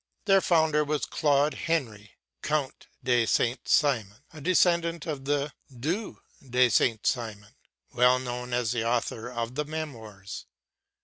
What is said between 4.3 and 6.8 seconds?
a descendant of the Due de